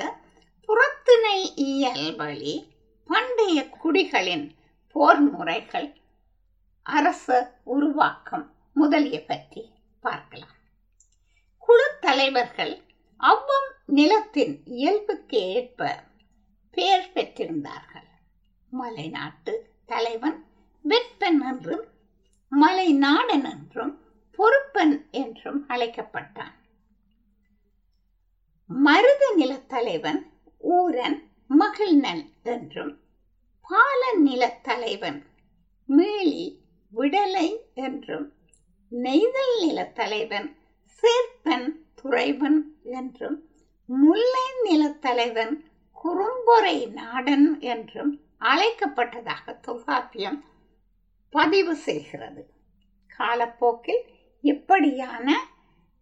புறத்திணை 0.69 1.40
இயல் 1.71 2.16
வழி 2.16 2.57
பண்டைய 3.11 3.59
குடிகளின் 3.83 4.47
போர் 4.97 5.25
முறைகள் 5.30 5.90
அரச 6.87 7.26
உருவாக்கம் 7.64 8.49
முதலிய 8.75 9.19
பற்றி 9.25 9.62
பார்க்கலாம். 10.00 10.57
குழு 11.69 11.88
தலைவர்கள் 12.00 12.75
அவ்வம் 13.21 13.69
நிலத்தின் 13.87 14.55
இயல்புக்கு 14.64 15.38
ஏற்ப 15.55 15.81
பெயர் 16.76 17.11
பெற்றிருந்தார்கள். 17.14 18.09
மலைநாட்டு 18.73 19.52
தலைவன் 19.87 20.38
வெப்பன் 20.85 21.40
என்றும் 21.49 21.85
மலை 22.52 22.93
நாடன் 22.93 23.45
என்றும் 23.45 23.93
பொறுப்பன் 24.38 24.95
என்றும் 25.11 25.61
அழைக்கப்பட்டான். 25.69 26.55
மருத 28.71 29.23
நிலத்தலைவன் 29.37 30.21
ஊரன் 30.59 31.19
மகிழ்நன் 31.50 32.25
என்றும் 32.43 32.93
பால 33.71 34.02
நிலத்தலைவன் 34.25 35.21
மீளி 35.88 36.62
விடலை 36.93 37.49
என்றும் 37.75 38.26
நெய்தல் 38.93 39.55
நிலத்தலைவன் 39.62 40.49
சேர்ப்பன் 41.02 41.66
துறைவன் 41.99 42.61
என்றும் 42.83 43.38
முல்லை 43.88 44.47
நிலத்தலைவன் 44.62 45.54
குறும்பொறை 46.04 46.92
நாடன் 46.92 47.61
என்றும் 47.61 48.12
அழைக்கப்பட்டதாக 48.40 49.61
தொல்காப்பியம் 49.61 50.38
பதிவு 51.30 51.75
செய்கிறது. 51.76 52.42
காலப்போக்கில் 53.11 54.02
இப்படியான 54.45 55.28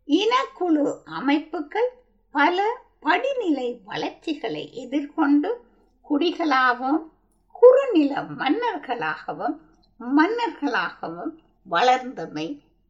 இனக்குழு 0.09 0.85
அமைப்புகள் 1.05 1.89
பல 2.35 2.59
படிநிலை 3.01 3.81
வளர்ச்சிகளை 3.85 4.73
எதிர்கொண்டு 4.75 5.51
குடிகளாகவும் 6.07 7.01
குறுநில 7.53 8.23
மன்னர்களாகவும் 8.23 9.57
மன்னர்களாகவும் 10.01 11.33
வளர்ந்தமை 11.67 12.47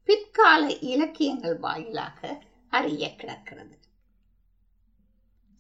பிற்கால 0.09 0.77
இலக்கியங்கள் 0.81 1.57
வாயிலாக 1.57 2.39
அறிய 2.69 3.15
கிடக்கிறது. 3.17 3.79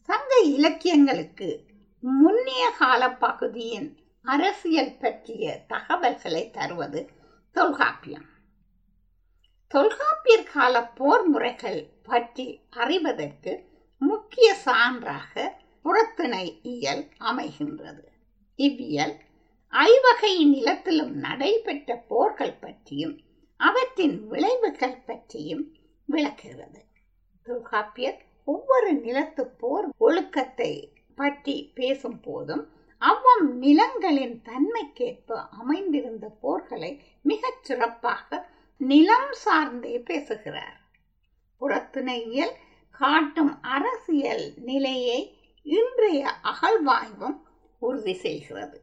சங்க 0.00 0.38
இலக்கியங்களுக்கு 0.44 1.66
முன்னிய 2.00 2.70
கால 2.78 3.10
பகுதியின் 3.10 3.98
அரசியல் 4.24 4.96
பற்றிய 4.96 5.64
தகவல்களை 5.66 6.50
தருவது 6.50 7.10
தொல்காப்பியம். 7.50 8.26
தொல்காப்பியர் 9.66 10.50
கால 10.52 10.82
போர் 10.82 11.28
முறைகள் 11.28 11.92
பற்றி 12.02 12.60
அறிவதற்கு 12.70 13.64
முக்கிய 13.98 14.56
சான்றாக 14.64 15.34
புறத்திணை 15.80 16.58
இயல் 16.62 17.08
அமைகின்றது. 17.18 18.04
இவ்வியல் 18.54 19.14
ஐவகை 19.68 20.44
நிலத்திலும் 20.44 21.14
நடைபெற்ற 21.16 21.96
போர்கள் 21.96 22.58
பற்றியும் 22.60 23.16
அவற்றின் 23.60 24.26
விளைவுகள் 24.28 25.02
பற்றியும் 25.06 25.64
விளக்குகிறது. 26.04 26.80
தொல்காப்பியர் 27.42 28.20
ஒவ்வொரு 28.44 28.90
நிலத்து 28.92 29.44
போர் 29.58 29.88
ஒழுக்கத்தை 29.98 30.72
பற்றி 31.14 31.72
பேசும் 31.74 32.20
போதும் 32.20 32.64
அவ்வம் 33.02 33.46
நிலங்களின் 33.54 34.42
தன்மைக்கேற்ப 34.42 35.48
அமைந்திருந்த 35.50 36.26
போர்களை 36.42 37.00
மிகச் 37.22 37.64
சிறப்பாக 37.64 38.48
நிலம் 38.80 39.32
சார்ந்தே 39.32 39.98
பேசுகிறார். 39.98 40.80
புறத்துணையியல் 41.60 42.54
காட்டும் 42.90 43.62
அரசியல் 43.62 44.54
நிலையை 44.56 45.18
இன்றைய 45.62 46.30
அகழ்வாய்வும் 46.42 47.38
உறுதி 47.78 48.14
செய்கிறது. 48.14 48.78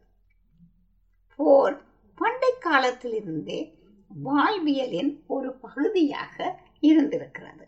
போர் 1.35 1.77
பண்டை 2.15 2.51
காலத்திலிருந்தே 2.59 3.59
வாழ்வியலின் 4.09 5.23
ஒரு 5.27 5.53
பகுதியாக 5.53 6.61
இருந்திருக்கிறது. 6.79 7.67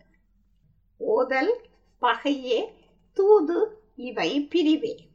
ஓதல் 1.00 1.52
பகையே 2.02 2.72
தூது 3.12 3.82
இவை 3.96 4.40
பிரிவே. 4.40 5.08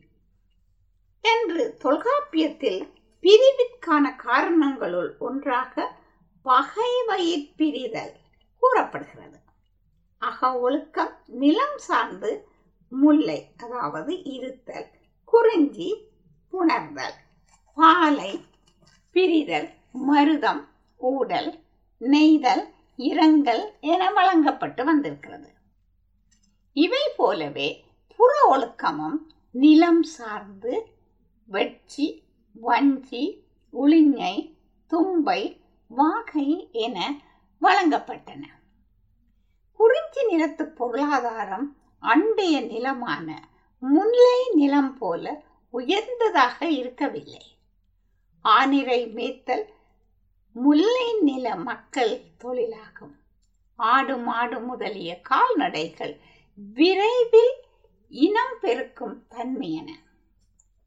என்று 1.22 1.78
தொல்காப்பியத்தில் 1.80 2.88
பிரிவிற்கான 3.24 4.16
காரணங்களுள் 4.16 5.18
ஒன்றாக 5.18 5.96
பகைவயிற் 6.46 7.54
பிரிதல் 7.58 8.14
கூறப்படுகிறது. 8.60 9.40
அக 10.18 10.60
ஒழுக்கம் 10.60 11.14
நிலம் 11.26 11.78
சார்ந்து 11.78 12.48
முல்லை 12.90 13.52
அதாவது 13.58 14.24
இருத்தல் 14.24 14.90
குறிஞ்சி 15.26 16.08
புணர்தல் 16.54 17.18
பாலை 17.74 18.46
பிரிதல் 19.14 19.70
மருதம் 20.08 20.72
ஊடல் 21.04 21.60
நெய்தல் 21.98 22.74
இரங்கல் 22.98 23.74
என 23.80 24.12
வழங்கப்பட்டு 24.12 24.84
வந்திருக்கிறது. 24.86 25.54
இவை 26.74 27.10
போலவே 27.18 27.84
புற 28.16 28.34
ஒழுக்கமும் 28.52 29.18
நிலம் 29.52 30.04
சார்ந்து 30.04 30.96
வெட்சி 31.46 32.24
வஞ்சி 32.54 33.44
உளிஞை 33.74 34.56
தும்பை 34.92 35.60
வாகை 35.88 36.70
என 36.72 37.22
வழங்கப்பட்டன. 37.62 38.44
குறிஞ்சி 39.74 40.26
நிலத்து 40.26 40.64
பொருளாதாரம் 40.64 41.78
அண்டைய 42.02 42.66
நிலமான 42.68 43.50
முல்லை 43.80 44.50
நிலம் 44.54 44.98
போல 44.98 45.44
உயர்ந்ததாக 45.70 46.70
இருக்கவில்லை. 46.70 47.58
ஆனிரை 48.46 49.12
மேய்த்தல் 49.14 49.66
முல்லை 50.74 51.20
நில 51.22 51.56
மக்கள் 51.56 52.22
தொழிலாகும். 52.44 53.12
ஆடு 53.76 54.18
மாடு 54.18 54.60
முதலிய 54.60 55.22
கால்நடைகள் 55.22 56.20
விரைவில் 56.56 57.54
இனம் 58.10 58.56
பெருக்கும் 58.62 59.28
தன்மையன 59.28 59.92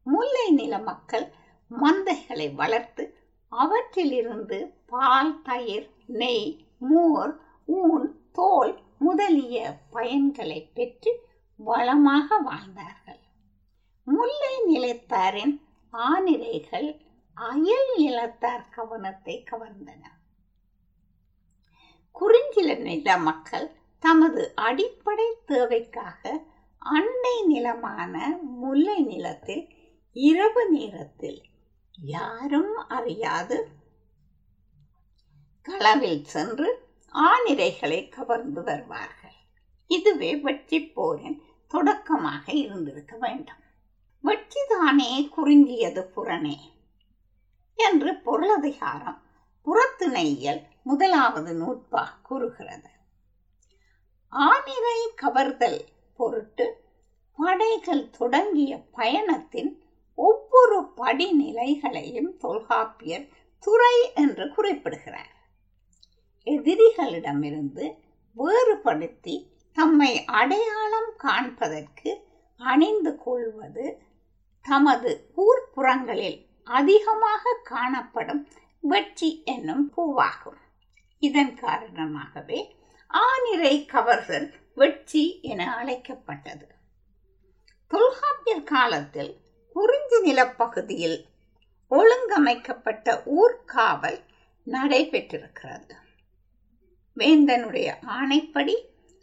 முல்லை 0.03 0.51
நில 0.51 0.79
மக்கள் 0.79 1.33
மந்தைகளை 1.71 2.55
வளர்த்து 2.55 3.19
அவற்றிலிருந்து 3.49 4.75
பால் 4.87 5.43
தயிர் 5.43 5.89
நெய் 6.07 6.67
மோர் 6.79 7.41
ஊன் 7.67 8.21
தோல் 8.33 8.79
முதலிய 8.99 9.77
பயன்களை 9.93 10.71
பெற்று 10.75 11.29
வளமாக 11.57 12.39
வாழ்ந்தார்கள். 12.39 13.23
முல்லை 14.05 14.55
நிலத்தாரின் 14.67 15.61
ஆனிரைகள் 15.93 17.01
அயல் 17.37 17.91
நிலத்தார் 17.97 18.69
கவனத்தை 18.71 19.45
கவர்ந்தன 19.51 20.03
குறிஞ்சில 22.15 22.79
நில 22.79 23.19
மக்கள் 23.19 23.77
தமது 23.99 24.53
அடிப்படை 24.55 25.35
தேவைக்காக 25.47 26.45
அண்டை 26.79 27.43
நிலமான 27.47 28.37
முல்லை 28.39 29.03
நிலத்தில் 29.03 29.69
இரவு 30.13 30.71
நேரத்தில் 30.71 31.43
யாரும் 31.99 32.77
அறியாது. 32.77 33.69
களவில் 35.63 36.25
சென்று 36.25 36.85
ஆனிரைகளை 37.15 38.09
கவர்ந்து 38.09 38.63
வருவார்கள். 38.63 39.35
இதுவே 39.87 40.37
வெற்றி 40.37 40.87
போரின் 40.87 41.43
தொடக்கமாக 41.67 42.53
இருந்திருக்க 42.53 43.17
வேண்டும். 43.17 43.63
வெற்றிதானே 44.25 45.29
குறிஞ்சியது 45.29 46.11
புறனே. 46.17 46.75
என்று 47.77 48.15
பொருளதிகாரம் 48.15 49.19
புறத்திணையியல் 49.67 50.63
முதலாவது 50.83 51.53
நூற்பா 51.61 52.05
கூறுகிறது. 52.23 52.91
ஆனிரை 54.33 54.99
கவர்தல் 55.23 55.81
பொருட்டு 56.17 56.85
படைகள் 57.37 58.11
தொடங்கிய 58.11 58.79
பயணத்தின் 58.93 59.83
ஒவ்வொரு 60.15 60.81
படிநிலைகளையும் 60.97 62.37
தொல்காப்பியர் 62.37 63.29
துறை 63.59 64.13
என்று 64.15 64.49
குறிப்பிடுகிறார். 64.49 65.35
எதிரிகளிடமிருந்து 66.47 67.95
வேறுபடுத்தி 68.37 69.51
தம்மை 69.73 70.25
அடையாளம் 70.25 71.11
காண்பதற்கு 71.17 72.25
அணிந்து 72.57 73.17
கொள்வது 73.17 74.03
தமது 74.63 75.31
ஊர்ப்புறங்களில் 75.37 76.39
அதிகமாக 76.67 77.61
காணப்படும் 77.63 78.49
வெற்றி 78.81 79.43
என்னும் 79.45 79.93
பூவாகும். 79.97 80.61
இதன் 81.19 81.55
காரணமாகவே 81.55 82.77
ஆனிரை 83.11 83.87
கவர்கள் 83.87 84.55
வெற்றி 84.75 85.41
என 85.41 85.75
அழைக்கப்பட்டது. 85.75 86.67
தொல்காப்பியர் 87.89 88.63
காலத்தில் 88.63 89.41
குறிஞ்சி 89.73 90.21
நிலப்பகுதியில் 90.21 91.25
ஒழுங்கமைக்கப்பட்ட 91.91 93.23
ஊர்காவல் 93.25 94.21
நடைபெற்றிருக்கிறது. 94.65 95.95
வேந்தனுடைய 97.17 97.89
ஆணைப்படி 98.07 98.75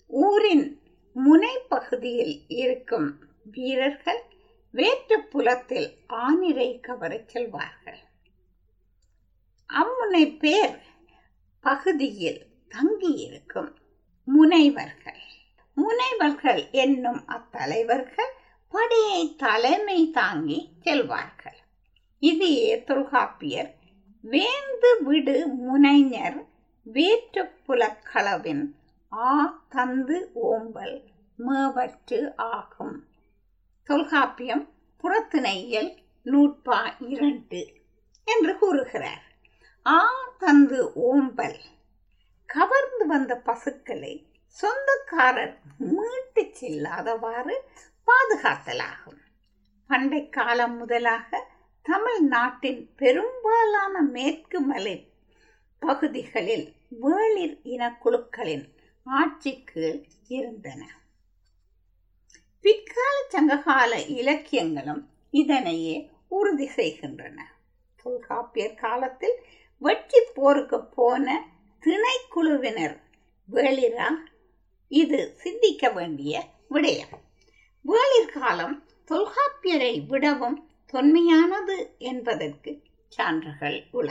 ஊரின் 0.08 0.82
முனைப்பகுதியில் 1.16 2.42
இருக்கும் 2.48 3.20
வீரர்கள் 3.44 4.33
வேற்று 4.74 5.24
புலத்தில் 5.24 5.98
ஆனிரை 6.10 6.80
கவரச் 6.80 7.28
செல்வார்கள். 7.34 8.00
அம்முனை 9.74 10.38
பேர் 10.38 10.80
பகுதியில் 11.62 12.46
தங்கியிருக்கும் 12.70 13.78
முனைவர்கள். 14.26 15.22
முனைவர்கள் 15.76 16.72
என்னும் 16.72 17.24
அத்தலைவர்கள் 17.28 18.32
படையை 18.70 19.36
தலைமை 19.36 20.12
தாங்கி 20.12 20.74
செல்வார்கள். 20.84 21.58
இதையே 22.20 22.84
தொல்காப்பியர் 22.84 23.76
வேந்து 24.22 25.04
விடு 25.04 25.48
முனைஞர் 25.48 26.46
வேற்றுப்புலக்களவின் 26.94 28.74
ஆ 29.12 29.64
தந்து 29.70 30.32
ஓம்பல் 30.44 31.04
மேவற்று 31.36 32.34
ஆகும். 32.36 33.12
தொல்காப்பியம் 33.84 34.70
புறத்திணையல் 35.04 35.98
நூற்பா 36.26 36.96
இரண்டு 37.00 37.74
என்று 38.24 38.58
கூறுகிறார். 38.58 39.24
ஆ 39.86 40.14
தந்து 40.40 40.92
ஓம்பல். 40.96 41.60
கவர்ந்து 42.46 43.08
வந்த 43.08 43.36
பசுக்களை 43.36 44.26
சொந்தக்காரர் 44.46 45.60
மீட்டு 45.78 46.44
செல்லாதவாறு 46.44 47.54
பாதுகாத்தலாகும். 48.08 49.20
பண்டை 49.88 50.30
காலம் 50.30 50.78
முதலாக 50.78 51.52
தமிழ்நாட்டின் 51.82 52.94
பெரும்பாலான 52.96 54.02
மேற்கு 54.02 54.60
மலை 54.60 55.14
பகுதிகளில் 55.80 56.74
வேளிர் 57.02 57.58
இனக்குழுக்களின் 57.64 58.66
ஆட்சிக்கு 59.04 60.06
இருந்தன. 60.28 60.88
பிற்கால 62.64 63.16
சங்ககால 63.28 63.92
இலக்கியங்களும் 64.20 65.02
இதனையே 65.34 65.96
உறுதி 66.28 66.68
செய்கின்றன. 66.68 67.38
தொல்காப்பியர் 68.06 68.76
காலத்தில் 68.76 69.36
வெற்றி 69.82 70.22
போருக்கு 70.34 70.80
போன 70.98 71.26
திணைக்குழுவினர் 71.84 72.96
வேளிரா 73.50 74.08
இது 74.92 75.20
சிந்திக்க 75.36 75.90
வேண்டிய 75.90 76.34
விடயம். 76.70 77.16
வேளிர் 77.86 78.34
காலம் 78.34 78.76
தொல்காப்பியரை 79.12 79.94
விடவும் 80.08 80.58
தொன்மையானது 80.94 81.78
என்பதற்கு 81.98 82.72
சான்றுகள் 83.08 83.78
உள. 83.92 84.10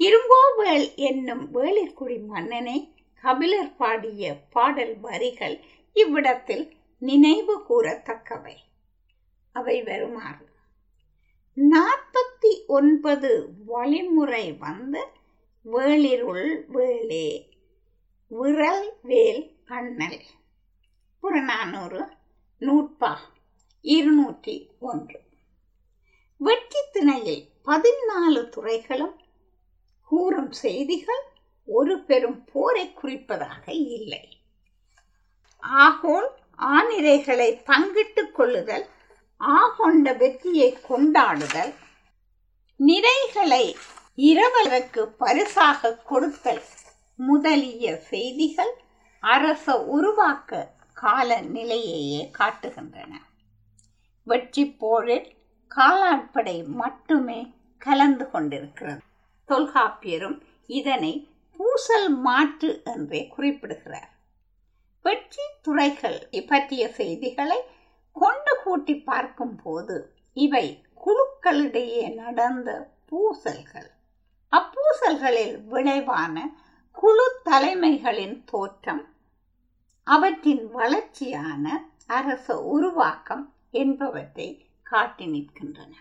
இரும்போவேள் 0.00 0.86
என்னும் 1.08 1.44
வேளிர்குடி 1.54 2.18
மன்னனை 2.26 2.78
கபிலர் 3.24 3.76
பாடிய 3.76 4.34
பாடல் 4.50 4.96
வரிகள் 5.00 5.56
இவ்விடத்தில் 5.96 6.64
நினைவு 7.06 7.54
கூறத்தக்கவை 7.68 8.56
அவை 9.54 9.76
வருமாறு 9.82 10.46
நாற்பத்தி 11.56 12.52
ஒன்பது 12.76 13.30
வழிமுறை 13.66 14.46
வந்த 14.62 14.96
வேளிருள் 15.64 16.48
வேளே 16.76 17.28
விரல் 18.30 18.88
வேல் 19.02 19.42
அண்ணல் 19.76 20.22
புறநானூறு 21.22 22.02
நூற்பா 22.62 23.12
இருநூற்றி 23.84 24.54
ஒன்று. 24.80 25.18
வெற்றி 26.40 26.80
திணையில் 26.92 27.42
பதினாலு 27.66 28.42
துறைகளும் 28.54 29.16
கூறும் 30.08 30.52
செய்திகள் 30.62 31.24
ஒரு 31.68 31.94
பெரும் 32.08 32.40
போரை 32.52 32.86
குறிப்பதாக 33.00 33.64
இல்லை. 33.96 34.24
ஆகோல் 35.84 36.30
ஆனிரைகளை 36.58 37.62
பங்கிட்டுக் 37.64 38.34
கொள்ளுதல் 38.34 38.86
ஆகொண்ட 39.36 40.16
வெற்றியை 40.16 40.78
கொண்டாடுதல் 40.88 41.74
நிறைகளை 42.80 43.74
இரவலருக்கு 44.16 45.02
பரிசாக 45.18 45.96
கொடுத்தல் 45.96 46.62
முதலிய 47.16 47.96
செய்திகள் 47.96 48.72
அரச 49.20 49.84
உருவாக்க 49.84 50.72
கால 50.92 51.40
நிலையையே 51.40 52.30
காட்டுகின்றன. 52.38 53.12
வெற்றி 54.22 54.70
போரில் 54.70 55.36
காலாட்படை 55.76 56.66
மட்டுமே 56.66 57.54
கலந்து 57.78 58.30
கொண்டிருக்கிறது. 58.30 59.00
தொல்காப்பியரும் 59.48 60.40
இதனை 60.66 61.28
பூசல் 61.56 62.08
மாற்று 62.08 62.82
என்றே 62.84 63.28
குறிப்பிடுகிறார். 63.28 64.13
வெற்றி 65.04 65.44
துறைகள் 65.62 66.18
பற்றிய 66.46 66.82
செய்திகளை 66.98 67.58
கொண்டு 68.16 68.52
கூட்டி 68.64 68.94
பார்க்கும் 69.08 69.56
போது 69.62 69.96
இவை 70.36 70.66
குழுக்களிடையே 71.04 72.04
நடந்த 72.14 72.68
பூசல்கள். 73.08 73.90
அப்பூசல்களில் 74.52 75.56
விளைவான 75.64 76.36
குழு 76.96 77.26
தலைமைகளின் 77.44 78.36
தோற்றம் 78.44 79.04
அவற்றின் 80.06 80.64
வளர்ச்சியான 80.70 81.66
அரச 82.06 82.56
உருவாக்கம் 82.74 83.44
என்பவற்றை 83.70 84.48
காட்டி 84.82 85.26
நிற்கின்றன. 85.26 85.92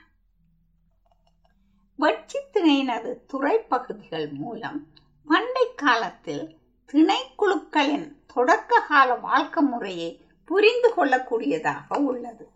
வெற்றித்திணையினது 1.99 3.11
துறை 3.27 3.55
பகுதிகள் 3.73 4.27
மூலம் 4.41 4.79
பண்டை 5.27 5.65
காலத்தில் 5.75 6.45
திணைக்குழுக்களின் 6.93 8.15
தொடக்க 8.25 8.79
கால 8.79 9.15
வாழ்க்கை 9.15 9.63
முறையை 9.63 10.25
புரிந்து 10.43 10.89
கொள்ளக்கூடியதாக 10.97 11.99
உள்ளது. 11.99 12.49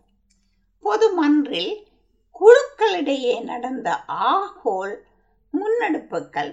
பொதுமன்றில் 0.84 1.86
குழுக்களிடையே 2.40 3.42
நடந்த 3.42 4.04
ஆகோல் 4.04 5.06
முன்னெடுப்புகள் 5.52 6.52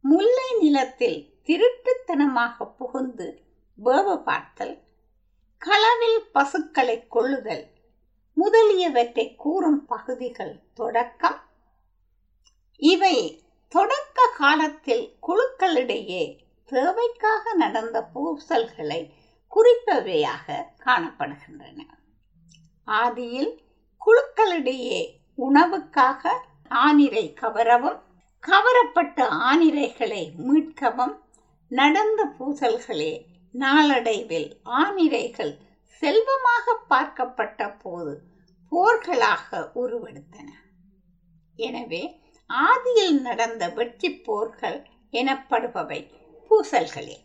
முல்லை 0.00 0.48
நிலத்தில் 0.60 1.32
திருட்டுத்தனமாக 1.44 2.66
புகுந்து 2.78 3.42
வேவ 3.84 4.16
பார்த்தல் 4.22 4.82
களவில் 5.58 6.20
பசுக்களை 6.32 7.06
கொள்ளுதல் 7.08 7.64
முதலியவற்றை 8.34 9.34
கூறும் 9.34 9.84
பகுதிகள் 9.86 10.60
தொடக்கம். 10.74 11.40
இவை 12.76 13.42
தொடக்க 13.68 14.30
காலத்தில் 14.36 15.16
குழுக்களிடையே 15.26 16.41
தேவைக்காக 16.72 17.54
நடந்த 17.54 17.98
பூசல்களை 18.14 19.00
குறிப்பவையாக 19.52 20.46
காணப்படுகின்றன. 20.84 21.80
ஆதியில் 22.88 23.52
குழுக்களிடையே 24.00 25.00
உணவுக்காக 25.38 26.30
ஆனிரை 26.70 27.24
கவரவும் 27.34 27.98
கவரப்பட்ட 28.44 29.26
ஆனிரைகளை 29.50 30.22
மீட்கவும் 30.48 31.14
நடந்த 31.70 32.22
பூசல்களே 32.38 33.12
நாளடைவில் 33.54 34.48
ஆனிரைகள் 34.80 35.52
செல்வமாக 36.02 36.74
பார்க்கப்பட்ட 36.90 37.60
போது 37.82 38.14
போர்களாக 38.72 39.48
உருவெடுத்தன. 39.82 40.48
எனவே 41.58 42.02
ஆதியில் 42.50 43.20
நடந்த 43.20 43.62
வெற்றி 43.68 44.10
போர்கள் 44.26 44.78
எனப்படுபவை 45.12 46.00
பூசல்களே. 46.52 47.16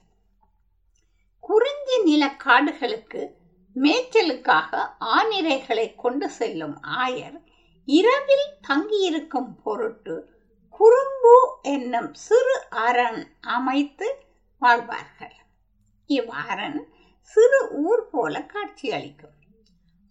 குறிஞ்சி 1.39 2.03
நில 2.03 2.35
காடுகளுக்கு 2.35 3.35
மேய்ச்சலுக்காக 3.75 4.89
ஆனிரைகளை 4.99 5.95
கொண்டு 5.95 6.29
செல்லும் 6.29 6.77
ஆயர் 6.81 7.37
இரவில் 7.85 8.47
தங்கியிருக்கும் 8.61 9.55
பொருட்டு 9.63 10.27
குறும்பு 10.69 11.57
என்னும் 11.61 12.13
சிறு 12.13 12.61
அரண் 12.69 13.31
அமைத்து 13.39 14.17
வாழ்வார்கள். 14.57 15.35
இவ்வரண் 16.09 16.79
சிறு 17.21 17.69
ஊர் 17.71 18.09
போல 18.09 18.41
காட்சியளிக்கும். 18.41 19.35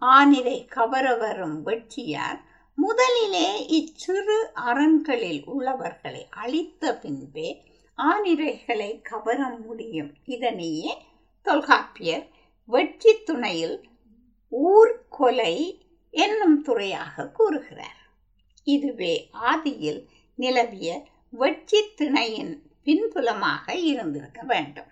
ஆனிரை 0.02 0.66
கவர 0.66 1.16
வரும் 1.16 1.62
வெற்றியார் 1.62 2.40
முதலிலே 2.74 3.66
இச்சிறு 3.66 4.50
அரண்களில் 4.54 5.44
உள்ளவர்களை 5.44 6.26
அழித்த 6.30 6.94
பின்பே 6.94 7.62
ஆனிரைகளை 7.98 9.02
கவர 9.02 9.48
முடியும். 9.48 10.14
இதனையே 10.24 11.02
தொல்காப்பியர் 11.42 12.26
வெற்றி 12.64 13.22
துணையில் 13.22 13.88
ஊர்கொலை 14.52 15.84
என்னும் 16.10 16.62
துறையாக 16.62 17.28
கூறுகிறார். 17.28 18.00
இதுவே 18.62 19.30
ஆதியில் 19.32 20.06
நிலவிய 20.34 21.06
வெற்றி 21.30 21.92
திணையின் 21.94 22.62
பின்புலமாக 22.84 23.74
இருந்திருக்க 23.74 24.42
வேண்டும். 24.42 24.90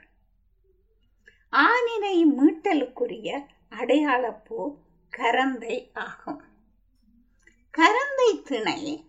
ஆனினை 1.52 2.24
மீட்டலுக்குரிய 2.38 3.46
அடையாளப்பூ 3.70 4.74
கரந்தை 5.16 5.90
ஆகும். 5.92 6.42
கரந்தை 7.78 8.42
திணை 8.42 9.04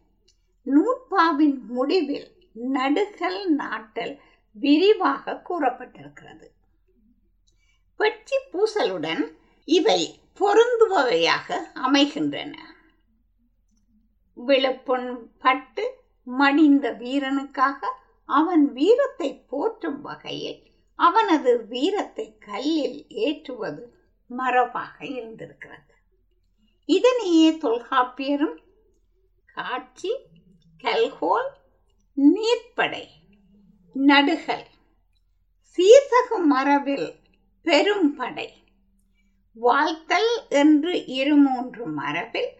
நூற்பாவின் 0.65 1.59
முடிவில் 1.67 2.34
நடுகல் 2.55 3.47
நாட்டல் 3.47 4.19
விரிவாக 4.51 5.41
கூறப்பட்டிருக்கிறது. 5.49 6.47
வெற்றி 7.97 8.37
பூசலுடன் 8.51 9.23
இவை 9.65 10.19
பொருந்துபவையாக 10.39 11.53
அமைகின்றன. 11.73 12.57
விழுப்புண் 14.33 15.29
பட்டு 15.39 16.03
மடிந்த 16.27 16.91
வீரனுக்காக 16.91 17.79
அவன் 18.25 18.73
வீரத்தை 18.73 19.43
போற்றும் 19.47 20.01
வகையில் 20.01 20.63
அவனது 20.95 21.65
வீரத்தை 21.65 22.37
கல்லில் 22.37 23.05
ஏற்றுவது 23.09 23.97
மரபாக 24.27 25.05
இருந்திருக்கிறது. 25.05 25.93
இதனையே 26.85 27.51
தொல்காப்பியரும் 27.51 28.57
காட்சி 29.45 30.17
கல்கோல் 30.77 31.49
நீர்ப்படை 32.17 33.07
நடுகல் 33.93 34.65
சீசகு 35.77 36.37
மரபில் 36.43 37.15
பெரும் 37.61 38.15
படை 38.15 38.53
வாழ்த்தல் 39.53 40.47
என்று 40.49 41.05
இரு 41.05 41.35
மூன்று 41.35 41.87
மரபில் 41.87 42.51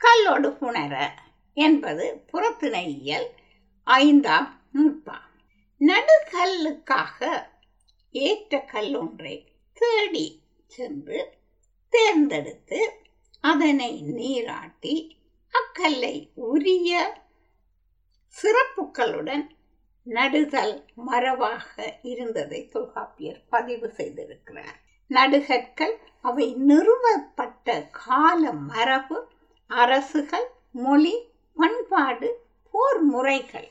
கல்லொடு 0.00 0.50
புணர 0.50 1.08
என்பது 1.54 2.24
புறத்திணையியல் 2.32 3.28
ஐந்தாம் 3.84 4.60
நூற்பா. 4.74 5.16
நடுகல்லுக்காக 5.80 7.46
ஏற்ற 8.10 8.64
கல்லொன்றை 8.72 9.46
தேடி 9.72 10.42
சென்று 10.66 11.38
தேர்ந்தெடுத்து 11.88 12.92
அதனை 13.40 14.02
நீராட்டி 14.02 15.18
அக்கல்லை 15.54 16.30
உரிய 16.34 17.22
சிறப்புகளுடன் 18.42 19.50
நடுதல் 20.04 20.84
மரபாக 21.06 21.98
இருந்ததை 22.02 22.68
தொல்காப்பியர் 22.68 23.40
பதிவு 23.48 23.92
செய்திருக்கிறார். 23.96 24.76
நடுகற்கள் 25.10 25.94
அவை 26.20 26.54
நிறுவப்பட்ட 26.54 27.88
கால 27.90 28.52
மரபு 28.52 29.28
அரசுகள் 29.66 30.46
மொழி 30.70 31.14
பண்பாடு 31.56 32.40
போர் 32.70 33.02
முறைகள் 33.02 33.70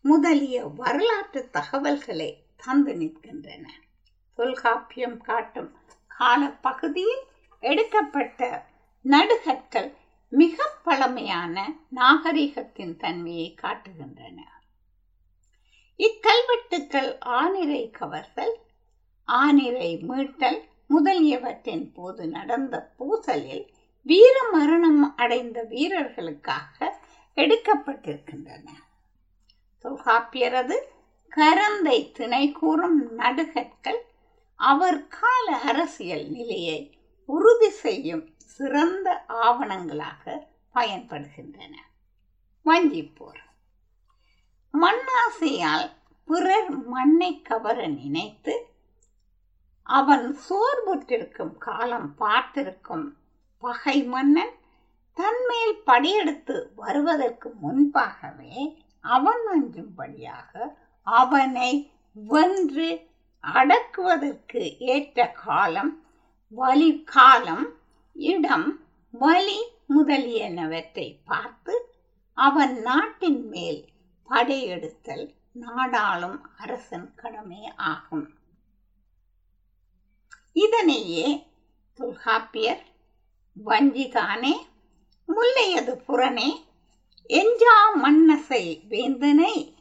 முதலிய 0.00 0.64
வரலாற்று 0.64 1.50
தகவல்களை 1.50 2.44
தந்து 2.56 2.92
நிற்கின்றன. 2.92 3.66
தொல்காப்பியம் 4.34 5.16
காட்டும் 5.16 5.70
காலப்பகுதியில் 6.18 7.24
எடுக்கப்பட்ட 7.60 8.66
நடுகற்கள் 9.04 9.96
மிக 10.34 10.66
பழமையான 10.84 11.72
நாகரிகத்தின் 11.96 12.96
தன்மையை 12.96 13.54
காட்டுகின்றன. 13.62 14.38
இக்கல்வெட்டுக்கள் 15.98 17.10
ஆனிரை 17.26 17.90
கவர்தல் 17.90 18.54
ஆனிரை 19.28 20.00
மீட்டல் 20.00 20.64
முதலியவற்றின் 20.86 21.92
போது 21.92 22.26
நடந்த 22.26 22.92
பூசலில் 22.98 23.66
வீர 24.02 24.48
மரணம் 24.52 25.16
அடைந்த 25.16 25.62
வீரர்களுக்காக 25.62 26.98
எடுக்கப்பட்டிருக்கின்றன. 27.36 28.66
தொல்காப்பியரது 29.84 30.76
கரந்தை 31.36 32.12
திணை 32.12 32.52
கூறும் 32.52 33.14
நடுகற்கள் 33.16 34.00
அவர் 34.54 35.06
கால 35.06 35.56
அரசியல் 35.56 36.26
நிலையை 36.28 36.98
உறுதி 37.24 37.70
செய்யும் 37.70 38.33
சிறந்த 38.60 39.08
ஆவணங்களாக 39.44 40.24
பயன்படுகின்றன. 40.74 41.74
வஞ்சிப்போர். 42.66 43.40
மண்ணாசையால் 44.74 45.88
பிறர் 46.28 46.70
மண்ணை 46.86 47.32
கவர 47.42 47.86
நினைத்து 47.88 48.54
அவன் 49.86 50.26
சோர்வுற்றிருக்கும் 50.48 51.56
காலம் 51.58 52.08
பார்த்திருக்கும் 52.16 53.06
பகை 53.62 53.96
மன்னன் 54.04 54.54
தன்மேல் 55.16 55.76
படியெடுத்து 55.86 56.56
வருவதற்கு 56.74 57.48
முன்பாகவே 57.62 58.54
அவன் 59.04 59.44
அஞ்சும்படியாக 59.54 60.52
அவனை 61.06 61.70
வென்று 62.16 62.88
அடக்குவதற்கு 63.44 64.62
ஏற்ற 64.78 65.28
காலம் 65.44 65.92
வலி 66.52 66.90
காலம் 67.06 67.66
இடம் 68.14 68.80
வலி 69.10 69.64
முதலியனவற்றை 69.88 71.16
பார்த்து 71.24 71.94
அவன் 72.34 72.80
நாட்டின் 72.80 73.48
மேல் 73.48 73.88
படையெடுத்தல் 74.28 75.34
நாடாளும் 75.52 76.50
அரசன் 76.56 77.14
கடமை 77.14 77.72
ஆகும். 77.76 78.34
இதனையே 80.52 81.46
தொல்காப்பியர் 81.94 82.82
வஞ்சிதானே 83.64 84.54
முல்லையது 85.26 86.02
புறனே 86.06 86.62
எஞ்சா 87.28 87.76
மன்னசை 87.94 88.80
வேந்தனை 88.88 89.74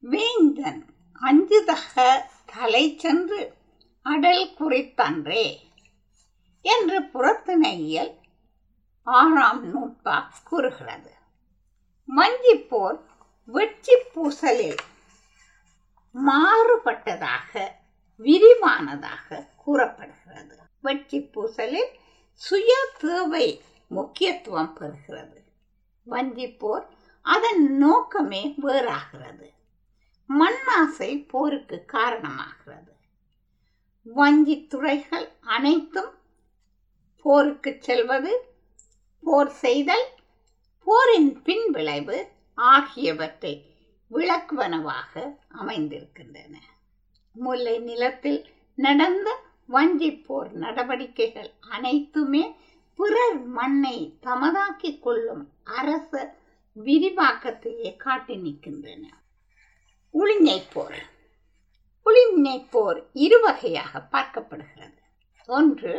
வேந்தன் 0.00 0.86
அஞ்சுதக 1.20 2.22
தலை 2.46 2.96
சென்று 2.98 3.52
அடல் 4.02 4.54
குறித்தன்றே. 4.58 5.65
என்று 6.66 7.00
புறத்திணையியல் 7.00 8.14
ஆறாம் 9.02 9.62
நூற்பா 9.64 10.16
கூறுகிறது. 10.44 11.12
வஞ்சிப்போர் 12.16 12.98
வெற்றி 13.44 13.94
பூசலில் 14.14 14.78
மாறுபட்டதாக 16.14 17.68
விரிவானதாக 18.18 19.46
கூறப்படுகிறது. 19.56 20.58
வெற்றி 20.80 21.20
பூசலில் 21.20 21.92
சுய 22.32 22.72
தேவை 22.98 23.62
முக்கியத்துவம் 23.86 24.76
பெறுகிறது. 24.80 25.40
வஞ்சிப்போர் 26.06 26.86
அதன் 27.20 27.76
நோக்கமே 27.76 28.54
வேறாகிறது. 28.62 29.48
மண்ணாசை 30.28 31.28
போருக்கு 31.28 31.84
காரணமாகிறது. 31.92 32.92
வஞ்சி 34.02 34.66
துறைகள் 34.66 35.28
அனைத்தும் 35.40 36.14
போருக்கு 37.26 37.70
செல்வது 37.80 38.32
போர் 39.24 39.50
செய்தல் 39.50 40.06
போரின் 40.86 41.42
பின் 41.42 41.70
விளைவு 41.70 42.18
ஆகியவற்றை 42.54 43.52
விளக்குவனவாக 44.10 45.22
அமைந்திருக்கின்றன. 45.58 46.54
முல்லை 47.32 47.78
நிலத்தில் 47.78 48.40
நடந்த 48.74 49.28
வஞ்சி 49.66 50.10
போர் 50.26 50.52
நடவடிக்கைகள் 50.52 51.50
அனைத்துமே 51.70 52.44
பிறர் 52.98 53.40
மண்ணை 53.46 54.18
தமதாக்கிக் 54.22 54.98
கொள்ளும் 54.98 55.44
அரச 55.64 56.34
விரிவாக்கத்தையே 56.84 57.96
காட்டி 57.96 58.36
நிற்கின்றன. 58.36 59.04
உளிஞை 60.14 60.58
போர். 60.72 61.00
உளிஞை 62.06 62.66
போர் 62.70 63.00
இருவகையாக 63.14 64.02
பார்க்கப்படுகிறது. 64.12 65.00
ஒன்று 65.46 65.94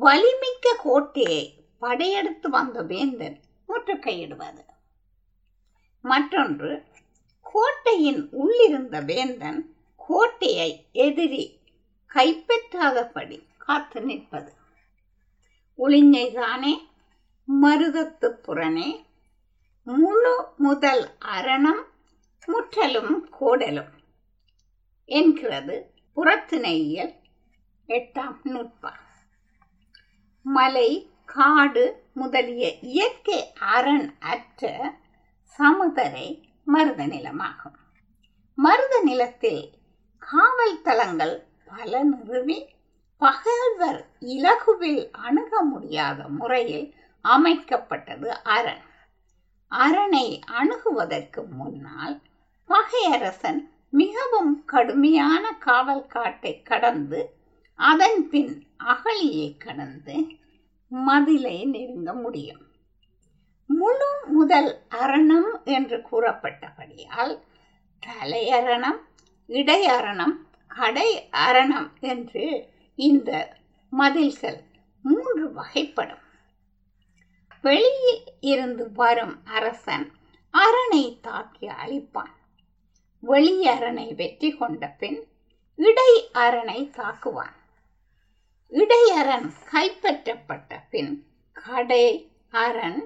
வலிமிக்க 0.00 0.74
கோட்டையை 0.78 1.54
படையெடுத்து 1.78 2.50
வந்த 2.50 2.82
வேந்தன் 2.82 3.40
முற்றுகையிடுவது. 3.68 4.62
மற்றொன்று 6.02 6.82
கோட்டையின் 7.42 8.28
உள்ளிருந்த 8.30 9.00
வேந்தன் 9.00 9.74
கோட்டையை 9.96 10.86
எதிரி 10.92 11.60
கைப்பற்றாதபடி 12.14 13.38
காத்து 13.58 14.00
நிற்பது. 14.00 14.52
ஒளிஞ்சைதானே 15.78 16.74
மருதத்து 17.62 18.28
புறனே 18.46 18.90
முழு 19.84 20.34
முதல் 20.56 21.16
அரணம் 21.18 21.84
முற்றலும் 22.46 23.14
கோடலும் 23.40 23.94
என்கிறது 25.04 25.92
புறத்திணையியல் 26.16 27.14
எட்டாம் 27.88 28.38
நுட்பம் 28.42 29.00
மலை 30.42 31.10
காடு 31.24 32.02
முதலிய 32.14 32.78
இயற்கை 32.80 33.52
அரண் 33.54 34.14
அற்ற 34.20 34.92
சமுதரை 35.58 36.42
மருத 36.64 37.06
நிலமாகும். 37.06 37.76
மருத 38.54 39.00
நிலத்தில் 39.02 39.70
காவல் 40.18 40.80
தளங்கள் 40.82 41.46
பல 41.64 42.02
நிறுவி 42.02 42.68
பகல்வர் 43.20 44.04
இலகுவில் 44.20 45.10
அணுக 45.12 45.62
முடியாத 45.62 46.28
முறையில் 46.28 46.94
அமைக்கப்பட்டது 47.24 48.26
அரண். 48.26 48.82
அரணை 49.68 50.40
அணுகுவதற்கு 50.46 51.46
முன்னால் 51.48 52.20
பகையரசன் 52.70 53.70
மிகவும் 53.88 54.64
கடுமையான 54.64 55.52
காவல் 55.52 56.06
காட்டை 56.06 56.62
கடந்து 56.62 57.41
அதன் 57.90 58.28
பின் 58.28 58.52
அகழியை 58.84 59.46
கடந்து 59.56 60.16
மதிலை 60.92 61.56
நெருங்க 61.66 62.10
முடியும். 62.14 62.64
முழு 63.70 64.10
முதல் 64.26 64.70
அரணம் 64.88 65.64
என்று 65.64 65.98
கூறப்பட்டபடியால் 66.10 67.34
தலையரணம் 68.02 69.00
இடையரணம் 69.48 70.34
கடை 70.68 71.28
அரணம் 71.30 71.88
என்று 72.00 72.44
இந்த 72.94 73.30
மதில்கள் 73.92 74.60
மூன்று 75.02 75.46
வகைப்படும். 75.52 76.24
வெளியில் 77.62 78.22
இருந்து 78.40 78.92
வரும் 78.92 79.36
அரசன் 79.44 80.06
அரணை 80.54 81.04
தாக்கி 81.20 81.68
அழிப்பான். 81.84 82.36
வெளியரணை 83.22 84.14
வெற்றி 84.14 84.52
கொண்ட 84.52 84.86
பின் 85.00 85.20
இடை 85.78 86.12
அரணை 86.34 86.80
தாக்குவான். 86.96 87.56
இடையரண் 88.72 89.48
கைப்பற்றப்பட்ட 89.72 90.78
பின் 90.90 91.12
கடை 91.52 92.06
அரண் 92.50 93.00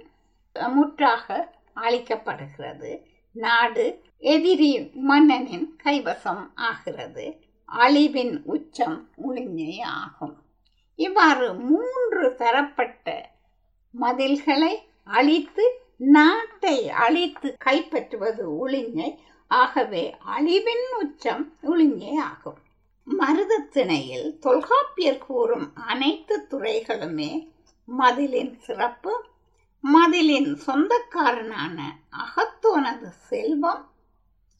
முற்றாக 0.75 1.27
அழிக்கப்படுகிறது. 1.77 2.91
நாடு 3.33 3.87
எதிரி 4.19 4.71
மன்னனின் 5.09 5.67
கைவசம் 5.85 6.45
ஆகிறது. 6.55 7.27
அழிவின் 7.69 8.35
உச்சம் 8.45 8.99
உளிஞ்சை 9.29 9.81
ஆகும் 9.83 10.37
இவ்வாறு 10.99 11.55
மூன்று 11.55 12.35
தரப்பட்ட 12.39 13.07
மதில்களை 13.95 14.75
அழித்து 15.05 15.65
நாட்டை 15.97 16.89
அழித்து 17.05 17.57
கைப்பற்றுவது 17.65 18.45
உளிஞ்சை 18.63 19.11
ஆகவே 19.51 20.05
அழிவின் 20.37 20.87
உச்சம் 21.01 21.45
உளிஞ்சை 21.63 22.15
ஆகும் 22.21 22.61
மருதத்திணையில் 23.07 24.29
தொல்காப்பியர் 24.39 25.25
கூறும் 25.27 25.67
அனைத்து 25.87 26.37
துறைகளுமே 26.51 27.31
மதிலின் 27.89 28.55
சிறப்பு 28.61 29.13
மதிலின் 29.85 30.51
சொந்தக்காரனான 30.67 31.79
அகத்தோனது 32.17 33.09
செல்வம் 33.29 33.83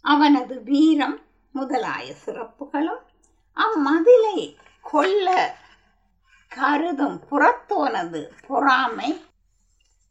அவனது 0.05 0.57
வீரம் 0.63 1.17
முதலாய 1.55 2.07
சிறப்புகளும் 2.25 3.03
அம்மதிலை 3.57 4.39
கொல்ல 4.85 5.29
கருதும் 6.53 7.19
புறத்தோனது 7.31 8.23
பொறாமை 8.47 9.11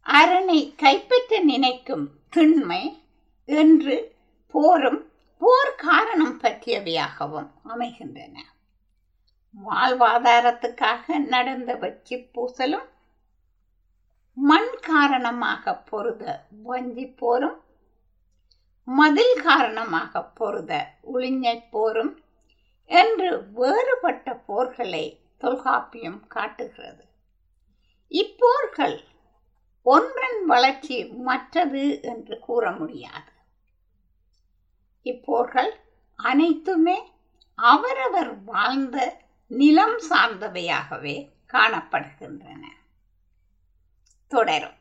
அரணை 0.06 0.60
கைப்பற்ற 0.76 1.40
நினைக்கும் 1.44 2.06
திண்மை 2.30 2.84
என்று 3.50 3.96
போரும் 4.54 5.00
போர் 5.42 5.76
காரணம் 5.76 6.38
பற்றியவையாகவும் 6.42 7.50
அமைகின்றன. 7.64 8.36
வாழ்வாதாரத்துக்காக 9.66 11.18
நடந்த 11.28 11.76
வெற்றி 11.76 12.18
பூசலும் 12.34 12.88
மண் 14.34 14.74
காரணமாக 14.82 15.74
பொருத 15.90 16.24
வஞ்சி 16.64 17.06
போரும் 17.08 17.58
மதில் 18.88 19.42
காரணமாக 19.42 20.24
பொருத 20.40 20.72
உளிஞ்சை 21.14 21.58
போரும் 21.70 22.14
என்று 22.92 23.30
வேறுபட்ட 23.52 24.34
போர்களை 24.48 25.06
தொல்காப்பியம் 25.38 26.20
காட்டுகிறது. 26.28 27.04
இப்போர்கள் 28.08 28.98
ஒன்றன் 29.86 30.46
வளர்ச்சி 30.46 30.98
மற்றது 31.06 31.86
என்று 32.02 32.40
கூற 32.40 32.72
முடியாது. 32.72 33.32
இப்போர்கள் 35.06 35.72
அனைத்துமே 36.16 36.98
அவரவர் 37.56 38.44
வாழ்ந்த 38.44 39.22
நிலம் 39.48 39.98
சார்ந்தவையாகவே 40.10 41.30
காணப்படுகின்றன. 41.54 42.64
தொடரும். 44.28 44.78